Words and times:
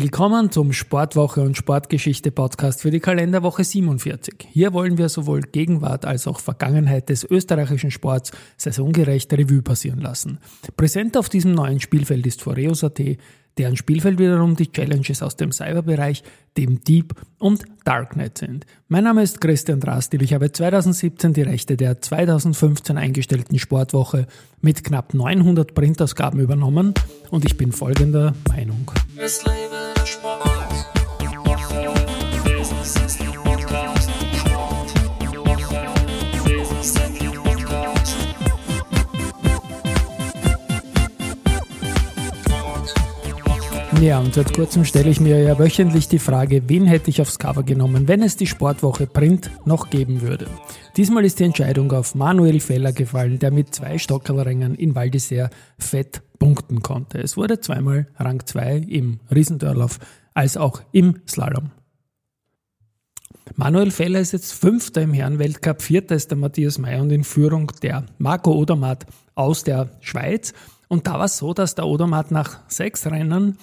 Willkommen 0.00 0.52
zum 0.52 0.72
Sportwoche 0.72 1.40
und 1.40 1.56
Sportgeschichte 1.56 2.30
Podcast 2.30 2.82
für 2.82 2.92
die 2.92 3.00
Kalenderwoche 3.00 3.64
47. 3.64 4.46
Hier 4.48 4.72
wollen 4.72 4.96
wir 4.96 5.08
sowohl 5.08 5.40
Gegenwart 5.40 6.04
als 6.04 6.28
auch 6.28 6.38
Vergangenheit 6.38 7.08
des 7.08 7.24
österreichischen 7.24 7.90
Sports 7.90 8.30
saisongerecht 8.56 9.32
Revue 9.32 9.60
passieren 9.60 9.98
lassen. 10.00 10.38
Präsent 10.76 11.16
auf 11.16 11.28
diesem 11.28 11.50
neuen 11.50 11.80
Spielfeld 11.80 12.28
ist 12.28 12.42
Foreos.at, 12.42 13.00
deren 13.58 13.76
Spielfeld 13.76 14.20
wiederum 14.20 14.54
die 14.54 14.70
Challenges 14.70 15.20
aus 15.20 15.34
dem 15.34 15.50
Cyberbereich, 15.50 16.22
dem 16.56 16.82
Deep 16.84 17.14
und 17.38 17.64
Darknet 17.84 18.38
sind. 18.38 18.66
Mein 18.86 19.02
Name 19.04 19.22
ist 19.22 19.40
Christian 19.40 19.80
Drastil. 19.80 20.22
Ich 20.22 20.32
habe 20.32 20.52
2017 20.52 21.32
die 21.32 21.42
Rechte 21.42 21.76
der 21.76 22.00
2015 22.00 22.96
eingestellten 22.96 23.58
Sportwoche 23.58 24.28
mit 24.60 24.84
knapp 24.84 25.12
900 25.12 25.74
Printausgaben 25.74 26.38
übernommen 26.38 26.94
und 27.30 27.44
ich 27.44 27.56
bin 27.56 27.72
folgender 27.72 28.34
Meinung. 28.48 28.92
Bye. 30.16 30.57
Ja, 44.00 44.20
und 44.20 44.32
seit 44.32 44.54
kurzem 44.54 44.84
stelle 44.84 45.10
ich 45.10 45.18
mir 45.18 45.42
ja 45.42 45.58
wöchentlich 45.58 46.06
die 46.06 46.20
Frage, 46.20 46.62
wen 46.68 46.86
hätte 46.86 47.10
ich 47.10 47.20
aufs 47.20 47.38
Cover 47.38 47.64
genommen, 47.64 48.06
wenn 48.06 48.22
es 48.22 48.36
die 48.36 48.46
Sportwoche 48.46 49.08
Print 49.08 49.50
noch 49.64 49.90
geben 49.90 50.20
würde. 50.20 50.46
Diesmal 50.96 51.24
ist 51.24 51.40
die 51.40 51.44
Entscheidung 51.44 51.90
auf 51.90 52.14
Manuel 52.14 52.60
Feller 52.60 52.92
gefallen, 52.92 53.40
der 53.40 53.50
mit 53.50 53.74
zwei 53.74 53.98
Stockerlrängen 53.98 54.76
in 54.76 54.94
Val 54.94 55.08
d'Isère 55.08 55.50
fett 55.78 56.22
punkten 56.38 56.80
konnte. 56.80 57.18
Es 57.18 57.36
wurde 57.36 57.58
zweimal 57.58 58.06
Rang 58.16 58.46
2 58.46 58.76
im 58.88 59.18
Riesendörlauf 59.34 59.98
als 60.32 60.56
auch 60.56 60.80
im 60.92 61.16
Slalom. 61.26 61.72
Manuel 63.56 63.90
Feller 63.90 64.20
ist 64.20 64.32
jetzt 64.32 64.52
Fünfter 64.52 65.02
im 65.02 65.12
Herrenweltcup, 65.12 65.82
Vierter 65.82 66.14
ist 66.14 66.30
der 66.30 66.38
Matthias 66.38 66.78
May 66.78 67.00
und 67.00 67.10
in 67.10 67.24
Führung 67.24 67.72
der 67.82 68.06
Marco 68.18 68.52
Odermatt 68.52 69.06
aus 69.34 69.64
der 69.64 69.90
Schweiz. 70.00 70.54
Und 70.86 71.08
da 71.08 71.14
war 71.14 71.24
es 71.24 71.38
so, 71.38 71.52
dass 71.52 71.74
der 71.74 71.86
Odermatt 71.86 72.30
nach 72.30 72.60
sechs 72.68 73.04
Rennen 73.06 73.58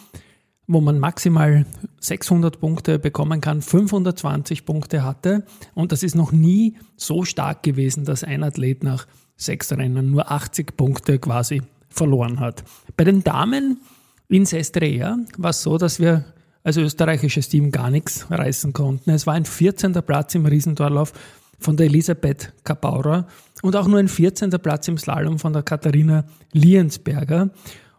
wo 0.67 0.81
man 0.81 0.99
maximal 0.99 1.65
600 1.99 2.59
Punkte 2.59 2.99
bekommen 2.99 3.41
kann, 3.41 3.61
520 3.61 4.65
Punkte 4.65 5.03
hatte. 5.03 5.43
Und 5.73 5.91
das 5.91 6.03
ist 6.03 6.15
noch 6.15 6.31
nie 6.31 6.77
so 6.97 7.23
stark 7.23 7.63
gewesen, 7.63 8.05
dass 8.05 8.23
ein 8.23 8.43
Athlet 8.43 8.83
nach 8.83 9.07
sechs 9.37 9.71
Rennen 9.71 10.11
nur 10.11 10.31
80 10.31 10.77
Punkte 10.77 11.19
quasi 11.19 11.61
verloren 11.89 12.39
hat. 12.39 12.63
Bei 12.97 13.03
den 13.03 13.23
Damen 13.23 13.79
in 14.27 14.45
Sestrea 14.45 15.17
war 15.37 15.51
es 15.51 15.61
so, 15.61 15.77
dass 15.77 15.99
wir 15.99 16.25
als 16.63 16.77
österreichisches 16.77 17.47
Team 17.47 17.71
gar 17.71 17.91
nichts 17.91 18.25
reißen 18.29 18.73
konnten. 18.73 19.11
Es 19.11 19.27
war 19.27 19.35
ein 19.35 19.45
14. 19.45 19.93
Platz 19.93 20.33
im 20.33 20.47
Riesentorlauf 20.47 21.13
von 21.59 21.77
der 21.77 21.85
Elisabeth 21.85 22.53
Kapaura 22.63 23.27
und 23.61 23.75
auch 23.75 23.87
nur 23.87 23.99
ein 23.99 24.07
14. 24.07 24.49
Platz 24.49 24.87
im 24.87 24.97
Slalom 24.97 25.39
von 25.39 25.53
der 25.53 25.63
Katharina 25.63 26.25
Liensberger. 26.53 27.51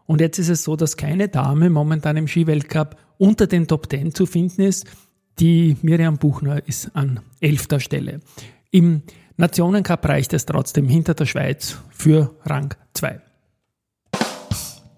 Und 0.07 0.21
jetzt 0.21 0.39
ist 0.39 0.49
es 0.49 0.63
so, 0.65 0.77
dass 0.77 0.97
keine 0.97 1.29
Dame 1.29 1.71
momentan 1.71 2.17
im 2.17 2.29
Skiweltcup 2.29 2.97
unter 3.19 3.47
den 3.47 3.67
Top 3.67 3.91
10 3.91 4.15
zu 4.15 4.27
finden 4.27 4.63
ist. 4.63 4.87
Die 5.39 5.77
Miriam 5.83 6.17
Buchner 6.17 6.67
ist 6.67 6.95
an 6.95 7.21
elfter 7.41 7.81
Stelle. 7.81 8.21
Im 8.71 9.03
Nationencup 9.37 10.07
reicht 10.07 10.33
es 10.33 10.47
trotzdem 10.47 10.89
hinter 10.89 11.15
der 11.15 11.27
Schweiz 11.27 11.79
für 11.91 12.35
Rang 12.45 12.75
2. 12.95 13.21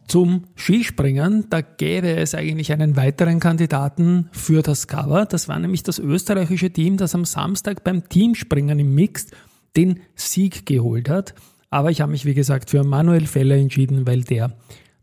Zum 0.07 0.45
Skispringen, 0.55 1.47
da 1.51 1.61
gäbe 1.61 2.17
es 2.17 2.35
eigentlich 2.35 2.73
einen 2.73 2.97
weiteren 2.97 3.41
Kandidaten 3.41 4.31
für 4.33 4.63
das 4.63 4.87
Cover. 4.87 5.27
Das 5.27 5.49
war 5.49 5.59
nämlich 5.59 5.83
das 5.83 5.99
österreichische 5.99 6.71
Team, 6.71 6.97
das 6.97 7.15
am 7.15 7.27
Samstag 7.27 7.85
beim 7.85 8.09
Teamspringen 8.09 8.79
im 8.79 8.95
Mixed 8.95 9.33
den 9.77 10.01
Sieg 10.15 10.65
geholt 10.65 11.11
hat. 11.11 11.35
Aber 11.69 11.91
ich 11.91 12.01
habe 12.01 12.13
mich, 12.13 12.25
wie 12.25 12.33
gesagt, 12.33 12.71
für 12.71 12.85
Manuel 12.85 13.27
Feller 13.27 13.57
entschieden, 13.57 14.07
weil 14.07 14.23
der 14.23 14.57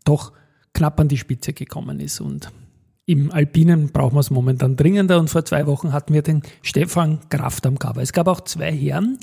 doch 0.05 0.31
knapp 0.73 0.99
an 0.99 1.09
die 1.09 1.17
Spitze 1.17 1.51
gekommen 1.51 1.99
ist. 1.99 2.21
Und 2.21 2.49
im 3.05 3.31
Alpinen 3.31 3.89
brauchen 3.91 4.15
wir 4.15 4.21
es 4.21 4.31
momentan 4.31 4.77
dringender. 4.77 5.19
Und 5.19 5.29
vor 5.29 5.43
zwei 5.45 5.67
Wochen 5.67 5.91
hatten 5.91 6.13
wir 6.13 6.21
den 6.21 6.41
Stefan 6.61 7.19
Kraft 7.29 7.65
am 7.65 7.77
Cover. 7.77 8.01
Es 8.01 8.13
gab 8.13 8.27
auch 8.27 8.41
zwei 8.41 8.71
Herren 8.71 9.19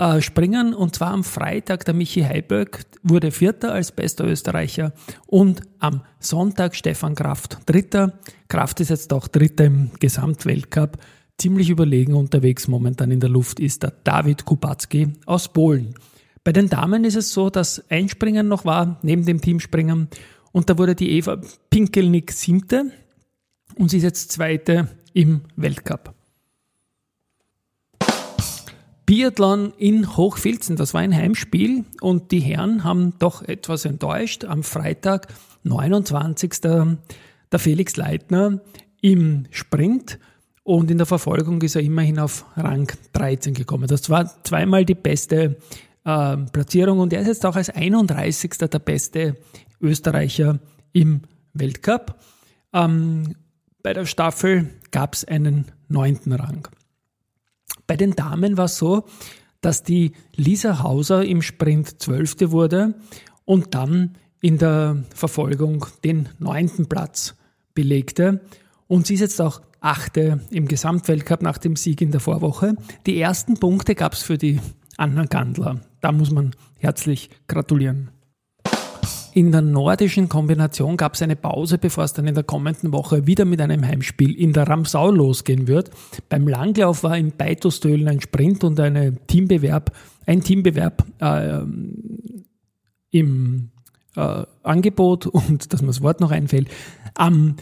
äh, 0.00 0.22
springen 0.22 0.72
und 0.72 0.94
zwar 0.94 1.10
am 1.10 1.24
Freitag 1.24 1.84
der 1.84 1.92
Michi 1.92 2.22
Heiböck 2.22 2.86
wurde 3.02 3.30
Vierter 3.30 3.72
als 3.72 3.92
bester 3.92 4.24
Österreicher 4.24 4.92
und 5.26 5.60
am 5.78 6.00
Sonntag 6.18 6.74
Stefan 6.74 7.14
Kraft 7.14 7.58
Dritter. 7.66 8.14
Kraft 8.48 8.80
ist 8.80 8.88
jetzt 8.88 9.12
auch 9.12 9.28
Dritter 9.28 9.66
im 9.66 9.90
Gesamtweltcup. 10.00 10.96
Ziemlich 11.36 11.68
überlegen 11.68 12.14
unterwegs 12.14 12.66
momentan 12.66 13.10
in 13.10 13.20
der 13.20 13.28
Luft 13.28 13.60
ist 13.60 13.82
der 13.82 13.92
David 14.02 14.46
Kubacki 14.46 15.12
aus 15.26 15.48
Polen. 15.48 15.94
Bei 16.42 16.52
den 16.52 16.70
Damen 16.70 17.04
ist 17.04 17.16
es 17.16 17.32
so, 17.32 17.50
dass 17.50 17.90
Einspringen 17.90 18.48
noch 18.48 18.64
war, 18.64 18.98
neben 19.02 19.26
dem 19.26 19.42
Teamspringen. 19.42 20.08
Und 20.52 20.70
da 20.70 20.78
wurde 20.78 20.94
die 20.94 21.10
Eva 21.10 21.40
Pinkelnick 21.68 22.32
siebte 22.32 22.90
und 23.76 23.90
sie 23.90 23.98
ist 23.98 24.04
jetzt 24.04 24.32
zweite 24.32 24.88
im 25.12 25.42
Weltcup. 25.56 26.14
Biathlon 29.04 29.72
in 29.76 30.16
Hochfilzen, 30.16 30.76
das 30.76 30.94
war 30.94 31.00
ein 31.02 31.14
Heimspiel 31.14 31.84
und 32.00 32.30
die 32.30 32.40
Herren 32.40 32.84
haben 32.84 33.14
doch 33.18 33.42
etwas 33.42 33.84
enttäuscht. 33.84 34.44
Am 34.44 34.62
Freitag, 34.62 35.28
29. 35.64 36.60
der 36.60 36.98
Felix 37.58 37.96
Leitner 37.96 38.60
im 39.02 39.46
Sprint 39.50 40.18
und 40.62 40.90
in 40.90 40.98
der 40.98 41.06
Verfolgung 41.06 41.60
ist 41.62 41.74
er 41.74 41.82
immerhin 41.82 42.18
auf 42.18 42.46
Rang 42.56 42.90
13 43.12 43.52
gekommen. 43.52 43.88
Das 43.88 44.08
war 44.08 44.42
zweimal 44.44 44.84
die 44.84 44.94
beste 44.94 45.56
äh, 46.04 46.36
Platzierung 46.36 47.00
und 47.00 47.12
er 47.12 47.20
ist 47.20 47.28
jetzt 47.28 47.46
auch 47.46 47.56
als 47.56 47.70
31. 47.70 48.50
der 48.58 48.78
beste 48.78 49.36
Österreicher 49.80 50.58
im 50.92 51.22
Weltcup. 51.52 52.16
Ähm, 52.72 53.36
bei 53.82 53.92
der 53.92 54.06
Staffel 54.06 54.70
gab 54.90 55.14
es 55.14 55.24
einen 55.24 55.66
neunten 55.88 56.32
Rang. 56.32 56.68
Bei 57.86 57.96
den 57.96 58.14
Damen 58.14 58.56
war 58.56 58.66
es 58.66 58.76
so, 58.76 59.04
dass 59.60 59.82
die 59.82 60.12
Lisa 60.36 60.82
Hauser 60.82 61.24
im 61.24 61.42
Sprint 61.42 62.00
Zwölfte 62.00 62.50
wurde 62.50 62.94
und 63.44 63.74
dann 63.74 64.16
in 64.40 64.58
der 64.58 65.02
Verfolgung 65.14 65.86
den 66.04 66.28
neunten 66.38 66.88
Platz 66.88 67.34
belegte. 67.74 68.40
Und 68.86 69.06
sie 69.06 69.14
ist 69.14 69.20
jetzt 69.20 69.40
auch 69.40 69.60
Achte 69.80 70.40
im 70.50 70.68
Gesamtweltcup 70.68 71.40
nach 71.40 71.56
dem 71.56 71.74
Sieg 71.74 72.02
in 72.02 72.10
der 72.10 72.20
Vorwoche. 72.20 72.76
Die 73.06 73.18
ersten 73.18 73.58
Punkte 73.58 73.94
gab 73.94 74.12
es 74.12 74.22
für 74.22 74.36
die 74.36 74.60
Anna 74.98 75.24
Gandler. 75.24 75.80
Da 76.00 76.12
muss 76.12 76.30
man 76.30 76.54
herzlich 76.78 77.30
gratulieren. 77.46 78.10
In 79.32 79.52
der 79.52 79.62
nordischen 79.62 80.28
Kombination 80.28 80.96
gab 80.96 81.14
es 81.14 81.22
eine 81.22 81.36
Pause, 81.36 81.78
bevor 81.78 82.04
es 82.04 82.12
dann 82.12 82.26
in 82.26 82.34
der 82.34 82.42
kommenden 82.42 82.92
Woche 82.92 83.28
wieder 83.28 83.44
mit 83.44 83.60
einem 83.60 83.86
Heimspiel 83.86 84.34
in 84.34 84.52
der 84.52 84.66
Ramsau 84.66 85.10
losgehen 85.12 85.68
wird. 85.68 85.90
Beim 86.28 86.48
Langlauf 86.48 87.04
war 87.04 87.16
in 87.16 87.30
Beitostölen 87.36 88.08
ein 88.08 88.20
Sprint 88.20 88.64
und 88.64 88.80
eine 88.80 89.14
Teambewerb, 89.26 89.92
ein 90.26 90.40
Teambewerb 90.40 91.04
äh, 91.20 91.60
im 93.12 93.70
äh, 94.16 94.44
Angebot 94.64 95.26
und 95.26 95.72
dass 95.72 95.80
mir 95.80 95.88
das 95.88 96.02
Wort 96.02 96.20
noch 96.20 96.32
einfällt. 96.32 96.68
Am 97.14 97.56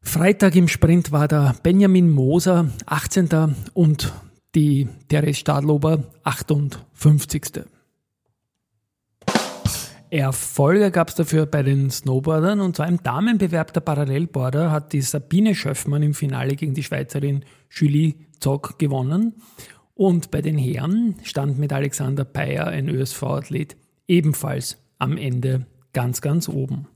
Freitag 0.00 0.56
im 0.56 0.68
Sprint 0.68 1.12
war 1.12 1.28
der 1.28 1.54
Benjamin 1.62 2.10
Moser 2.10 2.68
18. 2.86 3.54
und 3.74 4.12
die 4.54 4.88
Therese 5.08 5.40
Stadlober 5.40 6.04
58. 6.22 7.64
Erfolge 10.10 10.92
gab 10.92 11.08
es 11.08 11.16
dafür 11.16 11.46
bei 11.46 11.64
den 11.64 11.90
Snowboardern 11.90 12.60
und 12.60 12.76
zwar 12.76 12.86
im 12.86 13.02
Damenbewerb 13.02 13.72
der 13.72 13.80
Parallelborder 13.80 14.70
hat 14.70 14.92
die 14.92 15.00
Sabine 15.00 15.56
Schöffmann 15.56 16.04
im 16.04 16.14
Finale 16.14 16.54
gegen 16.54 16.74
die 16.74 16.84
Schweizerin 16.84 17.44
Julie 17.68 18.14
Zock 18.38 18.78
gewonnen 18.78 19.34
und 19.94 20.30
bei 20.30 20.40
den 20.40 20.56
Herren 20.56 21.16
stand 21.24 21.58
mit 21.58 21.72
Alexander 21.72 22.24
Peyer 22.24 22.68
ein 22.68 22.88
ÖSV-Athlet 22.88 23.76
ebenfalls 24.06 24.78
am 24.98 25.16
Ende 25.16 25.66
ganz, 25.92 26.20
ganz 26.20 26.48
oben. 26.48 26.86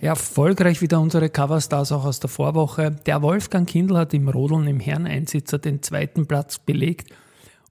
Erfolgreich 0.00 0.82
wieder 0.82 1.00
unsere 1.00 1.30
Coverstars 1.30 1.90
auch 1.92 2.04
aus 2.04 2.20
der 2.20 2.28
Vorwoche. 2.28 2.92
Der 3.06 3.22
Wolfgang 3.22 3.68
Kindl 3.68 3.96
hat 3.96 4.12
im 4.14 4.28
Rodeln 4.28 4.66
im 4.66 4.78
Herreneinsitzer 4.78 5.58
den 5.58 5.82
zweiten 5.82 6.26
Platz 6.26 6.58
belegt 6.58 7.12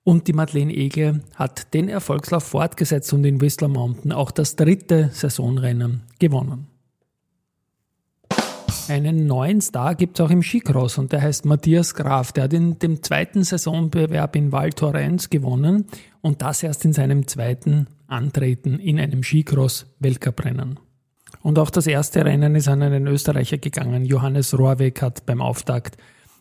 und 0.03 0.27
die 0.27 0.33
Madeleine 0.33 0.73
Egel 0.73 1.21
hat 1.35 1.73
den 1.73 1.89
Erfolgslauf 1.89 2.43
fortgesetzt 2.43 3.13
und 3.13 3.25
in 3.25 3.41
Whistler 3.41 3.67
Mountain 3.67 4.11
auch 4.11 4.31
das 4.31 4.55
dritte 4.55 5.09
Saisonrennen 5.13 6.03
gewonnen. 6.19 6.67
Einen 8.87 9.25
neuen 9.25 9.61
Star 9.61 9.95
gibt 9.95 10.19
es 10.19 10.25
auch 10.25 10.29
im 10.29 10.43
Skicross 10.43 10.99
und 10.99 11.11
der 11.11 11.21
heißt 11.23 11.45
Matthias 11.45 11.95
Graf. 11.95 12.31
Der 12.33 12.43
hat 12.43 12.53
in 12.53 12.77
dem 12.77 13.01
zweiten 13.01 13.43
Saisonbewerb 13.43 14.35
in 14.35 14.51
Val 14.51 14.71
Thorens 14.71 15.31
gewonnen 15.31 15.85
und 16.21 16.43
das 16.43 16.61
erst 16.61 16.85
in 16.85 16.93
seinem 16.93 17.27
zweiten 17.27 17.87
Antreten 18.07 18.79
in 18.79 18.99
einem 18.99 19.23
Skicross-Weltcuprennen. 19.23 20.79
Und 21.45 21.59
auch 21.59 21.69
das 21.69 21.85
erste 21.85 22.25
Rennen 22.25 22.55
ist 22.55 22.67
an 22.67 22.81
einen 22.81 23.05
Österreicher 23.05 23.59
gegangen. 23.59 24.03
Johannes 24.03 24.57
Rohrweg 24.57 24.99
hat 25.03 25.27
beim 25.27 25.43
Auftakt 25.43 25.95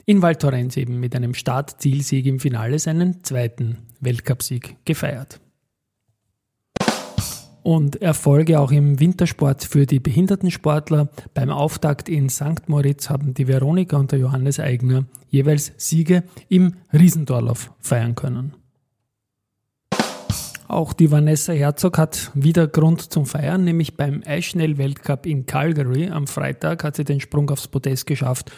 in 0.06 0.23
Val 0.23 0.35
Thorens 0.35 0.79
eben 0.79 0.99
mit 0.99 1.15
einem 1.15 1.35
Start-Zielsieg 1.35 2.25
im 2.25 2.41
Finale 2.41 2.79
seinen 2.79 3.23
zweiten 3.23 3.81
Weltcupsieg 4.01 4.79
gefeiert. 4.87 5.41
Und 7.62 8.01
Erfolge 8.01 8.59
auch 8.59 8.73
im 8.73 8.99
Wintersport 8.99 9.65
für 9.65 9.85
die 9.85 10.01
Behindertensportler. 10.01 11.11
Beim 11.35 11.51
Auftakt 11.51 12.09
in 12.09 12.31
St. 12.31 12.67
Moritz 12.69 13.11
haben 13.11 13.35
die 13.35 13.47
Veronika 13.47 13.99
und 13.99 14.11
der 14.11 14.21
Johannes 14.21 14.59
Eigner 14.59 15.05
jeweils 15.29 15.75
Siege 15.77 16.23
im 16.49 16.77
Riesendorlauf 16.95 17.71
feiern 17.79 18.15
können. 18.15 18.55
Auch 20.75 20.93
die 20.93 21.12
Vanessa 21.12 21.53
Herzog 21.53 21.99
hat 21.99 22.32
wieder 22.35 22.67
Grund 22.67 23.00
zum 23.00 23.26
Feiern, 23.26 23.62
nämlich 23.62 23.97
beim 23.97 24.25
Eisschnell-Weltcup 24.26 25.25
in 25.25 25.47
Calgary 25.47 26.11
am 26.11 26.26
Freitag 26.26 26.82
hat 26.82 26.97
sie 26.97 27.05
den 27.05 27.21
Sprung 27.21 27.49
aufs 27.50 27.69
Podest 27.69 28.06
geschafft 28.06 28.50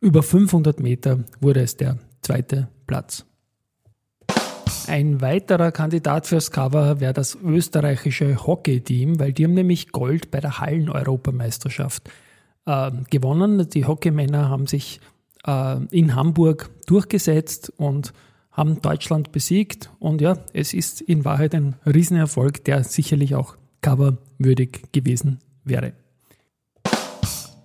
über 0.00 0.22
500 0.22 0.78
Meter 0.78 1.24
wurde 1.40 1.62
es 1.62 1.76
der 1.76 1.98
zweite 2.22 2.68
Platz. 2.86 3.26
Ein 4.86 5.20
weiterer 5.20 5.72
Kandidat 5.72 6.28
fürs 6.28 6.52
Cover 6.52 7.00
wäre 7.00 7.12
das 7.12 7.34
österreichische 7.34 8.46
Hockey-Team, 8.46 9.18
weil 9.18 9.32
die 9.32 9.42
haben 9.42 9.54
nämlich 9.54 9.90
Gold 9.90 10.30
bei 10.30 10.38
der 10.38 10.60
Hallen-Europameisterschaft 10.60 12.08
äh, 12.66 12.92
gewonnen. 13.10 13.68
Die 13.68 13.84
Hockeymänner 13.84 14.48
haben 14.48 14.68
sich 14.68 15.00
äh, 15.44 15.84
in 15.90 16.14
Hamburg 16.14 16.70
durchgesetzt 16.86 17.72
und 17.76 18.12
haben 18.58 18.82
Deutschland 18.82 19.32
besiegt. 19.32 19.90
Und 19.98 20.20
ja, 20.20 20.38
es 20.52 20.74
ist 20.74 21.00
in 21.00 21.24
Wahrheit 21.24 21.54
ein 21.54 21.76
Riesenerfolg, 21.86 22.64
der 22.64 22.84
sicherlich 22.84 23.34
auch 23.34 23.56
coverwürdig 23.80 24.82
gewesen 24.92 25.38
wäre 25.64 25.92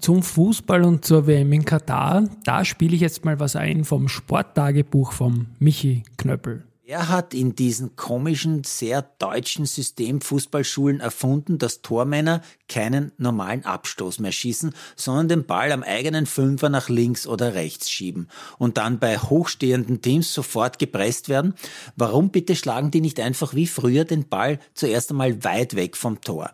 zum 0.03 0.21
Fußball 0.21 0.83
und 0.83 1.05
zur 1.05 1.27
WM 1.27 1.53
in 1.53 1.63
Katar. 1.63 2.25
Da 2.43 2.65
spiele 2.65 2.93
ich 2.93 2.99
jetzt 2.99 3.23
mal 3.23 3.39
was 3.39 3.55
ein 3.55 3.85
vom 3.85 4.09
Sporttagebuch 4.09 5.13
vom 5.13 5.47
Michi 5.59 6.03
Knöppel. 6.17 6.65
Er 6.85 7.07
hat 7.07 7.33
in 7.33 7.55
diesen 7.55 7.95
komischen, 7.95 8.65
sehr 8.65 9.03
deutschen 9.17 9.65
System 9.65 10.19
Fußballschulen 10.19 10.99
erfunden, 10.99 11.57
dass 11.57 11.81
Tormänner 11.81 12.41
keinen 12.67 13.13
normalen 13.17 13.63
Abstoß 13.63 14.19
mehr 14.19 14.33
schießen, 14.33 14.75
sondern 14.97 15.29
den 15.29 15.45
Ball 15.45 15.71
am 15.71 15.81
eigenen 15.81 16.25
Fünfer 16.25 16.67
nach 16.67 16.89
links 16.89 17.25
oder 17.25 17.53
rechts 17.53 17.89
schieben 17.89 18.27
und 18.57 18.75
dann 18.75 18.99
bei 18.99 19.17
hochstehenden 19.17 20.01
Teams 20.01 20.33
sofort 20.33 20.77
gepresst 20.77 21.29
werden. 21.29 21.53
Warum 21.95 22.31
bitte 22.31 22.53
schlagen 22.53 22.91
die 22.91 22.99
nicht 22.99 23.21
einfach 23.21 23.53
wie 23.53 23.67
früher 23.67 24.03
den 24.03 24.27
Ball 24.27 24.59
zuerst 24.73 25.09
einmal 25.09 25.41
weit 25.45 25.77
weg 25.77 25.95
vom 25.95 26.19
Tor? 26.19 26.51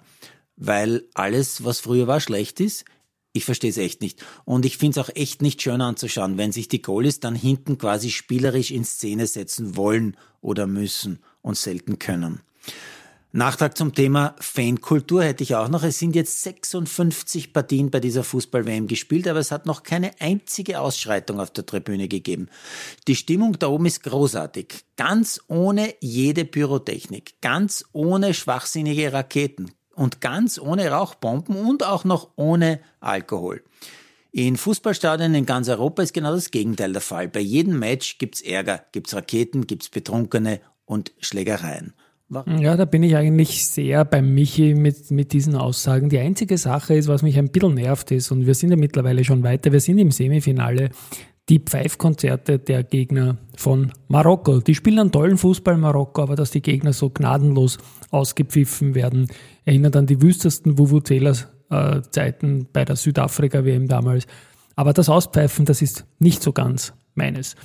Weil 0.58 1.06
alles, 1.16 1.64
was 1.64 1.80
früher 1.80 2.06
war, 2.06 2.20
schlecht 2.20 2.60
ist? 2.60 2.86
Ich 3.32 3.46
verstehe 3.46 3.70
es 3.70 3.78
echt 3.78 4.02
nicht. 4.02 4.26
Und 4.44 4.66
ich 4.66 4.78
finde 4.78 5.00
es 5.00 5.06
auch 5.06 5.16
echt 5.16 5.42
nicht 5.42 5.62
schön 5.62 5.82
anzuschauen, 5.82 6.38
wenn 6.38 6.52
sich 6.52 6.68
die 6.68 6.82
Goalies 6.82 7.20
dann 7.20 7.36
hinten 7.36 7.78
quasi 7.78 8.10
spielerisch 8.10 8.72
in 8.72 8.84
Szene 8.84 9.28
setzen 9.28 9.76
wollen 9.76 10.18
oder 10.42 10.66
müssen 10.66 11.20
und 11.42 11.58
selten 11.58 12.00
können. 12.00 12.42
Nachtrag 13.32 13.78
zum 13.78 13.94
Thema 13.94 14.36
Fankultur 14.40 15.24
hätte 15.24 15.44
ich 15.44 15.54
auch 15.54 15.70
noch. 15.70 15.84
Es 15.84 16.00
sind 16.00 16.16
jetzt 16.16 16.42
56 16.42 17.54
Partien 17.54 17.92
bei 17.92 18.00
dieser 18.00 18.24
Fußball-WM 18.24 18.88
gespielt, 18.88 19.28
aber 19.28 19.38
es 19.38 19.52
hat 19.52 19.68
noch 19.68 19.84
keine 19.84 20.20
einzige 20.20 20.80
Ausschreitung 20.80 21.40
auf 21.40 21.52
der 21.52 21.68
Tribüne 21.68 22.08
gegeben. 22.08 22.50
Die 23.08 23.16
Stimmung 23.16 23.60
da 23.60 23.68
oben 23.68 23.86
ist 23.86 24.02
großartig. 24.02 24.84
Ganz 24.96 25.42
ohne 25.48 25.94
jede 26.00 26.44
Pyrotechnik. 26.44 27.40
Ganz 27.40 27.86
ohne 27.94 28.34
schwachsinnige 28.34 29.14
Raketen 29.14 29.74
und 30.00 30.22
ganz 30.22 30.58
ohne 30.60 30.90
Rauchbomben 30.90 31.56
und 31.56 31.86
auch 31.86 32.06
noch 32.06 32.30
ohne 32.38 32.80
Alkohol. 33.02 33.62
In 34.32 34.56
Fußballstadien 34.56 35.36
in 35.36 35.46
ganz 35.46 35.68
Europa 35.68 36.04
ist 36.04 36.14
genau 36.14 36.32
das 36.32 36.52
Gegenteil 36.52 36.94
der 36.94 37.02
Fall. 37.02 37.28
Bei 37.28 37.40
jedem 37.40 37.80
Match 37.80 38.18
gibt's 38.18 38.42
Ärger, 38.42 38.82
gibt's 38.92 39.14
Raketen, 39.14 39.68
gibt's 39.68 39.90
Betrunkene 39.90 40.62
und 40.86 41.12
Schlägereien. 41.20 41.94
Warum? 42.30 42.60
Ja, 42.60 42.78
da 42.78 42.86
bin 42.86 43.02
ich 43.04 43.16
eigentlich 43.16 43.68
sehr 43.68 44.06
bei 44.06 44.22
Michi 44.22 44.76
mit, 44.76 45.10
mit 45.10 45.34
diesen 45.34 45.56
Aussagen. 45.56 46.10
Die 46.10 46.20
einzige 46.20 46.58
Sache 46.60 46.94
ist, 46.94 47.08
was 47.08 47.24
mich 47.24 47.38
ein 47.38 47.50
bisschen 47.50 47.74
nervt 47.74 48.12
ist, 48.12 48.32
und 48.32 48.46
wir 48.46 48.54
sind 48.54 48.70
ja 48.70 48.78
mittlerweile 48.78 49.26
schon 49.26 49.44
weiter, 49.44 49.72
wir 49.72 49.80
sind 49.80 49.98
im 49.98 50.12
Semifinale, 50.12 50.92
die 51.50 51.60
Pfeifkonzerte 51.60 52.60
der 52.60 52.84
Gegner 52.84 53.38
von 53.58 53.92
Marokko. 54.08 54.60
Die 54.60 54.76
spielen 54.76 55.00
einen 55.00 55.12
tollen 55.12 55.40
Fußball 55.40 55.78
Marokko, 55.78 56.22
aber 56.22 56.36
dass 56.36 56.52
die 56.52 56.62
Gegner 56.62 56.94
so 56.94 57.10
gnadenlos 57.10 57.80
ausgepfiffen 58.12 58.94
werden, 58.94 59.28
erinnert 59.70 59.96
an 59.96 60.08
die 60.08 60.22
wüstesten 60.22 60.78
Vuvuzelas-Zeiten 60.80 62.68
bei 62.74 62.86
der 62.86 62.96
Südafrika-WM 62.96 63.88
damals. 63.88 64.26
Aber 64.76 64.94
das 64.94 65.10
Auspfeifen, 65.10 65.66
das 65.66 65.84
ist 65.84 66.06
nicht 66.18 66.42
so 66.42 66.54
ganz 66.54 66.94
meines. 67.14 67.56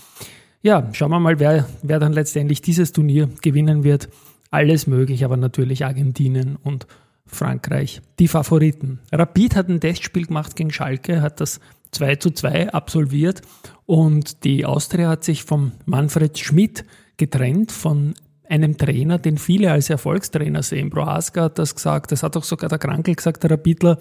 Ja, 0.61 0.91
schauen 0.93 1.11
wir 1.11 1.21
mal, 1.21 1.41
wer, 1.41 1.67
wer 1.83 1.99
dann 1.99 2.13
letztendlich 2.13 2.61
dieses 2.61 2.93
Turnier 2.93 3.31
gewinnen 3.41 3.85
wird. 3.85 4.11
Alles 4.51 4.87
möglich, 4.87 5.25
aber 5.25 5.39
natürlich 5.39 5.85
Argentinien 5.85 6.57
und 6.57 6.87
Frankreich 7.27 8.03
die 8.19 8.29
Favoriten. 8.29 9.01
Rapid 9.11 9.57
hat 9.57 9.69
ein 9.71 9.81
Testspiel 9.81 10.27
gemacht 10.27 10.57
gegen 10.57 10.71
Schalke, 10.71 11.23
hat 11.23 11.41
das 11.41 11.59
2 11.93 12.17
zu 12.17 12.31
2 12.33 12.71
absolviert 12.73 13.41
und 13.87 14.45
die 14.45 14.67
Austria 14.67 15.09
hat 15.09 15.25
sich 15.25 15.45
vom 15.45 15.73
Manfred 15.87 16.39
Schmidt 16.39 16.85
getrennt, 17.17 17.73
von 17.73 18.15
einem 18.55 18.79
Trainer, 18.79 19.19
den 19.19 19.39
viele 19.39 19.73
als 19.73 19.91
Erfolgstrainer 19.91 20.63
sehen. 20.63 20.91
Prohaska 20.91 21.43
hat 21.43 21.59
das 21.59 21.75
gesagt, 21.75 22.13
das 22.13 22.23
hat 22.23 22.37
auch 22.37 22.45
sogar 22.45 22.69
der 22.69 22.79
Krankel 22.79 23.17
gesagt, 23.17 23.43
der 23.43 23.51
Rapidler. 23.51 23.99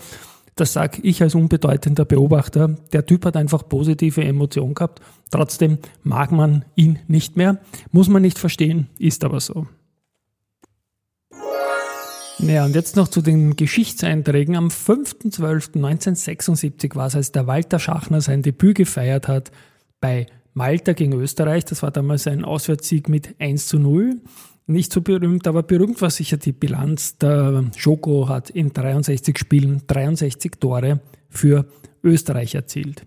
Das 0.55 0.73
sage 0.73 1.01
ich 1.01 1.23
als 1.23 1.33
unbedeutender 1.33 2.05
Beobachter. 2.05 2.75
Der 2.93 3.07
Typ 3.07 3.25
hat 3.25 3.35
einfach 3.35 3.67
positive 3.67 4.23
Emotionen 4.23 4.75
gehabt. 4.75 5.01
Trotzdem 5.31 5.79
mag 6.03 6.31
man 6.31 6.63
ihn 6.75 6.99
nicht 7.07 7.37
mehr. 7.37 7.57
Muss 7.91 8.07
man 8.07 8.21
nicht 8.21 8.37
verstehen, 8.37 8.87
ist 8.99 9.23
aber 9.23 9.39
so. 9.39 9.65
Naja, 12.37 12.65
und 12.65 12.75
jetzt 12.75 12.95
noch 12.95 13.07
zu 13.07 13.21
den 13.21 13.55
Geschichtseinträgen. 13.55 14.55
Am 14.55 14.67
5.12.1976 14.67 16.95
war 16.95 17.07
es, 17.07 17.15
als 17.15 17.31
der 17.31 17.47
Walter 17.47 17.79
Schachner 17.79 18.21
sein 18.21 18.43
Debüt 18.43 18.75
gefeiert 18.75 19.27
hat 19.27 19.51
bei 20.01 20.27
Malta 20.53 20.93
gegen 20.93 21.13
Österreich. 21.13 21.65
Das 21.65 21.83
war 21.83 21.91
damals 21.91 22.27
ein 22.27 22.45
Auswärtssieg 22.45 23.09
mit 23.09 23.35
1 23.39 23.67
zu 23.67 23.77
0. 23.79 24.21
Nicht 24.65 24.93
so 24.93 25.01
berühmt, 25.01 25.45
aber 25.47 25.63
berühmt 25.63 26.01
war 26.01 26.09
sicher 26.09 26.37
die 26.37 26.53
Bilanz. 26.53 27.17
Der 27.17 27.65
Schoko 27.75 28.29
hat 28.29 28.49
in 28.49 28.71
63 28.71 29.37
Spielen 29.37 29.81
63 29.87 30.53
Tore 30.59 31.01
für 31.29 31.65
Österreich 32.01 32.55
erzielt. 32.55 33.05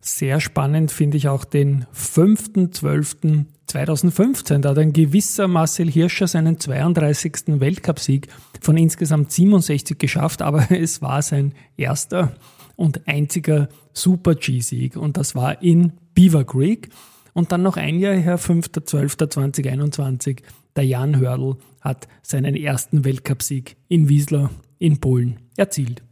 Sehr 0.00 0.40
spannend 0.40 0.90
finde 0.92 1.16
ich 1.16 1.28
auch 1.28 1.44
den 1.44 1.86
5.12.2015. 1.94 4.58
Da 4.58 4.70
hat 4.70 4.78
ein 4.78 4.92
gewisser 4.92 5.46
Marcel 5.48 5.90
Hirscher 5.90 6.28
seinen 6.28 6.60
32. 6.60 7.60
Weltcupsieg 7.60 8.28
von 8.60 8.76
insgesamt 8.76 9.32
67 9.32 9.98
geschafft, 9.98 10.42
aber 10.42 10.70
es 10.70 11.02
war 11.02 11.22
sein 11.22 11.54
erster 11.76 12.36
und 12.76 13.08
einziger 13.08 13.68
Super-G-Sieg 13.94 14.96
und 14.96 15.16
das 15.16 15.34
war 15.34 15.60
in 15.62 15.94
Beaver 16.16 16.44
Creek. 16.44 16.88
Und 17.34 17.52
dann 17.52 17.62
noch 17.62 17.76
ein 17.76 18.00
Jahr 18.00 18.14
her, 18.14 18.40
5.12.2021, 18.40 20.40
der 20.74 20.84
Jan 20.84 21.20
Hördl 21.20 21.56
hat 21.80 22.08
seinen 22.22 22.56
ersten 22.56 23.04
Weltcupsieg 23.04 23.76
in 23.88 24.08
Wiesler 24.08 24.50
in 24.78 24.98
Polen 24.98 25.38
erzielt. 25.56 26.02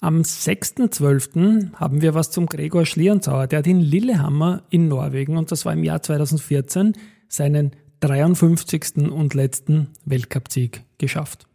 Am 0.00 0.22
6.12. 0.22 1.74
haben 1.74 2.02
wir 2.02 2.14
was 2.14 2.30
zum 2.30 2.46
Gregor 2.46 2.86
Schlierenzauer. 2.86 3.46
Der 3.46 3.60
hat 3.60 3.68
in 3.68 3.80
Lillehammer 3.80 4.64
in 4.70 4.88
Norwegen, 4.88 5.36
und 5.36 5.52
das 5.52 5.64
war 5.64 5.74
im 5.74 5.84
Jahr 5.84 6.02
2014, 6.02 6.94
seinen 7.28 7.72
53. 8.00 9.12
und 9.12 9.34
letzten 9.34 9.88
Weltcupsieg 10.04 10.82
geschafft. 10.98 11.46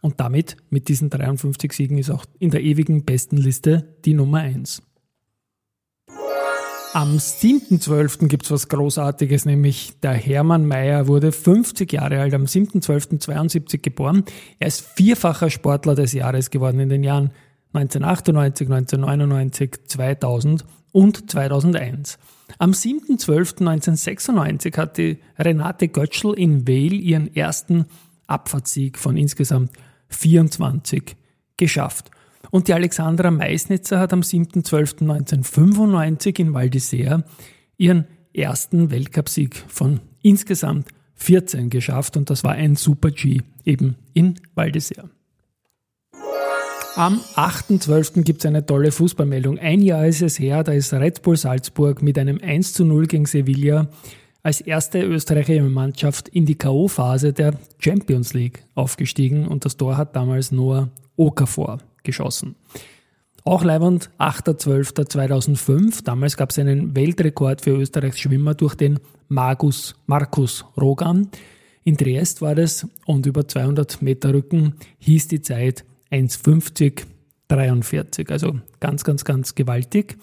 Und 0.00 0.18
damit, 0.18 0.56
mit 0.70 0.88
diesen 0.88 1.10
53 1.10 1.72
Siegen, 1.72 1.98
ist 1.98 2.10
auch 2.10 2.24
in 2.38 2.50
der 2.50 2.62
ewigen 2.62 3.04
Bestenliste 3.04 3.96
die 4.04 4.14
Nummer 4.14 4.38
1. 4.38 4.82
Am 6.92 7.18
7.12. 7.18 8.26
gibt's 8.26 8.50
was 8.50 8.68
Großartiges, 8.68 9.44
nämlich 9.44 9.92
der 10.02 10.14
Hermann 10.14 10.66
Mayer 10.66 11.06
wurde 11.06 11.30
50 11.30 11.92
Jahre 11.92 12.20
alt, 12.20 12.34
am 12.34 12.46
7.12.72 12.46 13.78
geboren. 13.78 14.24
Er 14.58 14.66
ist 14.66 14.80
vierfacher 14.80 15.50
Sportler 15.50 15.94
des 15.94 16.12
Jahres 16.12 16.50
geworden 16.50 16.80
in 16.80 16.88
den 16.88 17.04
Jahren 17.04 17.30
1998, 17.74 18.68
1999, 18.68 19.86
2000 19.86 20.64
und 20.90 21.30
2001. 21.30 22.18
Am 22.58 22.72
7.12.1996 22.72 24.76
hat 24.76 24.98
die 24.98 25.18
Renate 25.38 25.86
Götschel 25.86 26.34
in 26.34 26.66
Vale 26.66 26.96
ihren 26.96 27.32
ersten 27.36 27.86
Abfahrtssieg 28.26 28.98
von 28.98 29.16
insgesamt 29.16 29.70
24 30.08 31.14
geschafft. 31.56 32.10
Und 32.50 32.68
die 32.68 32.74
Alexandra 32.74 33.30
Meisnitzer 33.30 33.98
hat 34.00 34.12
am 34.12 34.20
7.12.1995 34.20 36.40
in 36.40 36.52
Val 36.54 36.66
d'Isère 36.66 37.24
ihren 37.76 38.06
ersten 38.32 38.90
Weltcupsieg 38.90 39.62
von 39.68 40.00
insgesamt 40.22 40.88
14 41.14 41.70
geschafft 41.70 42.16
und 42.16 42.30
das 42.30 42.44
war 42.44 42.52
ein 42.52 42.76
Super 42.76 43.10
G 43.10 43.42
eben 43.64 43.96
in 44.14 44.36
Val 44.54 44.70
d'Isère. 44.70 45.08
Am 46.96 47.20
8.12. 47.36 48.22
gibt 48.22 48.40
es 48.40 48.46
eine 48.46 48.66
tolle 48.66 48.90
Fußballmeldung. 48.90 49.58
Ein 49.58 49.80
Jahr 49.80 50.06
ist 50.06 50.22
es 50.22 50.40
her, 50.40 50.64
da 50.64 50.72
ist 50.72 50.92
Red 50.92 51.22
Bull 51.22 51.36
Salzburg 51.36 52.02
mit 52.02 52.18
einem 52.18 52.40
1 52.42 52.72
zu 52.72 52.84
0 52.84 53.06
gegen 53.06 53.26
Sevilla 53.26 53.88
als 54.42 54.60
erste 54.60 55.02
österreichische 55.02 55.62
Mannschaft 55.62 56.28
in 56.28 56.46
die 56.46 56.56
K.O.-Phase 56.56 57.32
der 57.32 57.54
Champions 57.78 58.32
League 58.32 58.64
aufgestiegen 58.74 59.46
und 59.46 59.64
das 59.64 59.76
Tor 59.76 59.96
hat 59.96 60.16
damals 60.16 60.50
Noah 60.50 60.88
Okafor 61.16 61.78
geschossen. 62.02 62.56
Auch 63.44 63.64
Leiband 63.64 64.10
8.12.2005. 64.18 66.04
Damals 66.04 66.36
gab 66.36 66.50
es 66.50 66.58
einen 66.58 66.94
Weltrekord 66.94 67.62
für 67.62 67.70
Österreichs 67.70 68.20
Schwimmer 68.20 68.52
durch 68.54 68.74
den 68.74 69.00
Magus 69.28 69.94
Markus 70.06 70.66
Rogan. 70.76 71.30
In 71.84 71.96
Triest 71.96 72.42
war 72.42 72.54
das 72.54 72.86
und 73.06 73.24
über 73.26 73.48
200 73.48 74.02
Meter 74.02 74.34
Rücken 74.34 74.74
hieß 74.98 75.28
die 75.28 75.40
Zeit 75.40 75.86
1,50,43. 76.10 78.30
Also 78.30 78.60
ganz, 78.78 79.04
ganz, 79.04 79.24
ganz 79.24 79.54
gewaltig. 79.54 80.18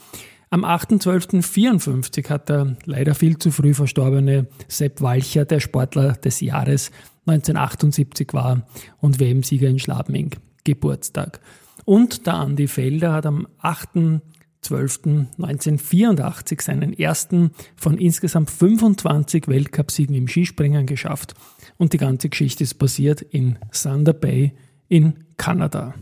Am 0.49 0.63
8.12.54 0.63 2.29
hat 2.29 2.47
der 2.49 2.77
leider 2.85 3.15
viel 3.15 3.37
zu 3.37 3.51
früh 3.51 3.73
verstorbene 3.73 4.47
Sepp 4.67 5.01
Walcher, 5.01 5.45
der 5.45 5.59
Sportler 5.59 6.13
des 6.13 6.39
Jahres 6.39 6.91
1978 7.25 8.33
war 8.33 8.65
und 9.01 9.19
WM-Sieger 9.19 9.67
in 9.67 9.79
Schladming, 9.79 10.35
Geburtstag. 10.63 11.41
Und 11.87 12.27
der 12.27 12.33
Andi 12.33 12.67
Felder 12.67 13.13
hat 13.13 13.25
am 13.25 13.47
8.12.1984 13.61 16.61
seinen 16.61 16.91
ersten 16.91 17.51
von 17.77 17.97
insgesamt 17.97 18.51
25 18.51 19.47
Weltcupsiegen 19.47 20.13
im 20.13 20.27
Skispringen 20.27 20.85
geschafft. 20.85 21.33
Und 21.77 21.93
die 21.93 21.97
ganze 21.97 22.27
Geschichte 22.27 22.65
ist 22.65 22.73
passiert 22.73 23.21
in 23.21 23.57
Thunder 23.71 24.11
Bay 24.11 24.51
in 24.89 25.23
Kanada. 25.37 25.93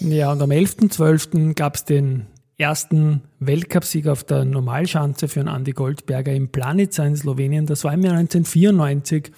Ja, 0.00 0.32
und 0.32 0.42
am 0.42 0.50
11.12. 0.50 1.54
gab 1.54 1.76
es 1.76 1.86
den 1.86 2.26
ersten 2.58 3.22
Weltcupsieg 3.38 4.06
auf 4.06 4.22
der 4.22 4.44
Normalschanze 4.44 5.28
für 5.28 5.40
einen 5.40 5.48
Andy 5.48 5.72
Goldberger 5.72 6.34
im 6.34 6.48
Planica 6.48 7.06
in 7.06 7.16
Slowenien. 7.16 7.64
Das 7.64 7.84
war 7.84 7.94
im 7.94 8.02
Jahr 8.02 8.18
1994 8.18 9.32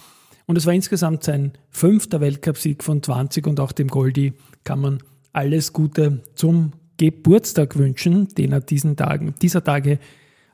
und 0.46 0.56
es 0.56 0.66
war 0.66 0.72
insgesamt 0.72 1.25
sein 1.25 1.52
fünfter 1.70 2.20
Weltcupsieg 2.20 2.82
von 2.82 3.02
20 3.02 3.46
und 3.46 3.61
auch 3.61 3.72
dem 3.72 3.88
Goldi 3.88 4.32
kann 4.64 4.80
man 4.80 4.99
alles 5.32 5.72
Gute 5.72 6.22
zum 6.34 6.72
Geburtstag 6.96 7.76
wünschen, 7.76 8.28
den 8.28 8.52
er 8.52 8.61
diesen 8.61 8.96
Tagen, 8.96 9.34
dieser 9.40 9.64
Tage 9.64 9.99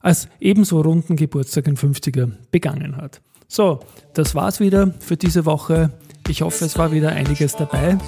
als 0.00 0.28
ebenso 0.40 0.80
runden 0.80 1.16
Geburtstag 1.16 1.66
in 1.66 1.76
50er 1.76 2.30
begangen 2.50 2.97
hat. 2.97 3.21
So, 3.49 3.80
das 4.14 4.35
war's 4.35 4.61
wieder 4.61 4.95
für 5.00 5.16
diese 5.16 5.45
Woche. 5.45 5.90
Ich 6.28 6.42
hoffe, 6.42 6.64
es 6.64 6.78
war 6.78 6.92
wieder 6.92 7.11
einiges 7.11 7.57
dabei. 7.57 7.99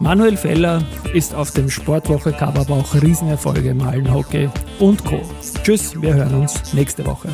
Manuel 0.00 0.36
Feller 0.36 0.84
ist 1.12 1.34
auf 1.34 1.50
dem 1.50 1.68
Sportwoche-Cover 1.68 2.60
aber 2.60 2.74
auch 2.74 2.94
Riesenerfolge 2.94 3.70
im 3.70 3.84
Hallenhockey 3.84 4.48
und 4.78 5.04
Co. 5.04 5.20
Tschüss, 5.64 6.00
wir 6.00 6.14
hören 6.14 6.34
uns 6.34 6.72
nächste 6.72 7.04
Woche. 7.04 7.28